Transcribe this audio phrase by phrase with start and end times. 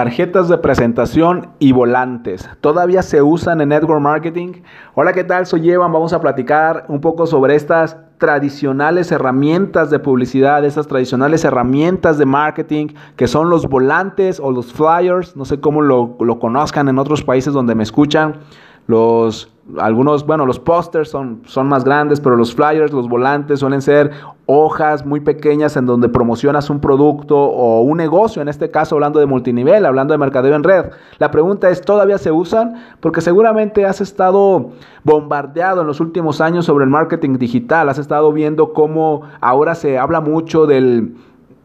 [0.00, 2.48] tarjetas de presentación y volantes.
[2.62, 4.62] ¿Todavía se usan en network marketing?
[4.94, 5.44] Hola, ¿qué tal?
[5.44, 5.92] Soy Evan.
[5.92, 12.24] Vamos a platicar un poco sobre estas tradicionales herramientas de publicidad, estas tradicionales herramientas de
[12.24, 12.86] marketing
[13.16, 15.36] que son los volantes o los flyers.
[15.36, 18.36] No sé cómo lo, lo conozcan en otros países donde me escuchan.
[18.86, 23.82] Los algunos, bueno, los pósters son, son más grandes, pero los flyers, los volantes suelen
[23.82, 24.10] ser
[24.46, 29.20] hojas muy pequeñas en donde promocionas un producto o un negocio, en este caso hablando
[29.20, 30.86] de multinivel, hablando de mercadeo en red.
[31.18, 32.74] La pregunta es, ¿todavía se usan?
[33.00, 34.70] Porque seguramente has estado
[35.04, 39.98] bombardeado en los últimos años sobre el marketing digital, has estado viendo cómo ahora se
[39.98, 41.14] habla mucho del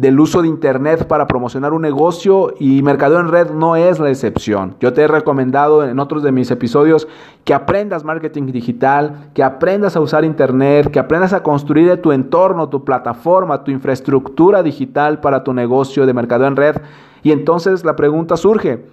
[0.00, 4.08] del uso de Internet para promocionar un negocio y Mercadeo en Red no es la
[4.08, 4.74] excepción.
[4.80, 7.06] Yo te he recomendado en otros de mis episodios
[7.44, 12.70] que aprendas marketing digital, que aprendas a usar Internet, que aprendas a construir tu entorno,
[12.70, 16.76] tu plataforma, tu infraestructura digital para tu negocio de Mercadeo en Red.
[17.22, 18.86] Y entonces la pregunta surge,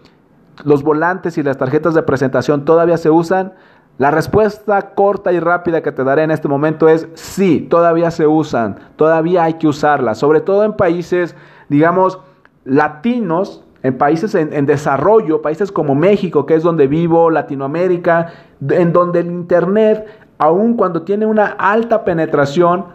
[0.66, 3.54] ¿los volantes y las tarjetas de presentación todavía se usan?
[3.98, 8.28] La respuesta corta y rápida que te daré en este momento es sí, todavía se
[8.28, 11.36] usan, todavía hay que usarlas, sobre todo en países,
[11.68, 12.20] digamos,
[12.64, 18.34] latinos, en países en, desarrollo, países como México, que es donde vivo, Latinoamérica,
[18.70, 20.06] en donde el Internet,
[20.38, 22.86] aun cuando tiene una alta penetración,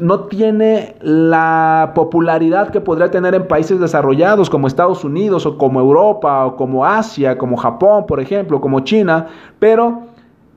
[0.00, 5.80] no tiene la popularidad que podría tener en países desarrollados como Estados Unidos o como
[5.80, 9.26] Europa o como Asia, como Japón, por ejemplo, como China,
[9.58, 10.15] pero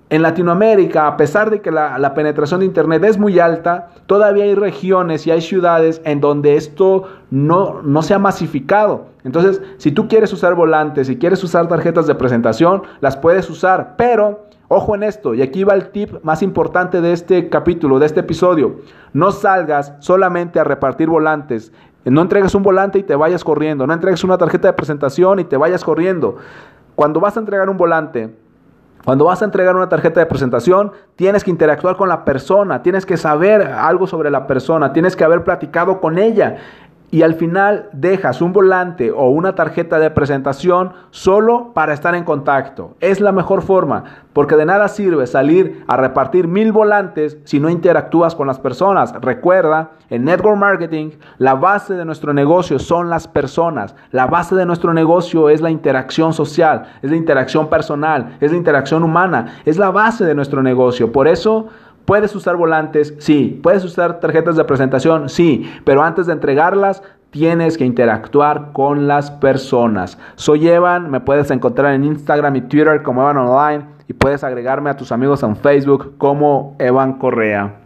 [0.09, 4.55] en Latinoamérica, a pesar de que la, penetración de Internet es muy alta, todavía hay
[4.55, 9.05] regiones y hay ciudades en donde esto no, no se ha masificado.
[9.23, 13.95] Entonces, si tú quieres usar volantes, si quieres usar tarjetas de presentación, las puedes usar,
[13.97, 18.07] pero ojo en esto, y aquí va el tip más importante de este capítulo, de
[18.07, 18.77] este episodio.
[19.13, 21.71] No salgas solamente a repartir volantes.
[22.05, 23.85] No entregues un volante y te vayas corriendo.
[23.85, 26.37] No entregues una tarjeta de presentación y te vayas corriendo.
[26.95, 28.33] Cuando vas a entregar un volante,
[29.05, 33.05] cuando vas a entregar una tarjeta de presentación, tienes que interactuar con la persona, tienes
[33.05, 36.58] que saber algo sobre la persona, tienes que haber platicado con ella
[37.11, 42.23] y al final dejas un volante o una tarjeta de presentación solo para estar en
[42.23, 42.95] contacto.
[42.99, 44.03] Es la mejor forma,
[44.33, 49.14] porque de nada sirve salir a repartir mil volantes si no interactúas con las personas.
[49.21, 53.95] Recuerda, en Network Marketing, la base de nuestro negocio son las personas.
[54.11, 58.58] La base de nuestro negocio es la interacción social, es la interacción personal, es la
[58.58, 61.11] interacción humana, es la base de nuestro negocio.
[61.11, 61.67] Por eso,
[62.09, 63.14] ¿Puedes usar volantes?
[63.20, 63.59] Sí.
[63.61, 65.30] ¿Puedes usar tarjetas de presentación?
[65.30, 65.71] Sí.
[65.86, 70.17] Pero antes de entregarlas, tienes que interactuar con las personas.
[70.33, 74.89] Soy Evan, me puedes encontrar en Instagram y Twitter como Evan Online y puedes agregarme
[74.89, 77.75] a tus amigos en Facebook como Evan Correa.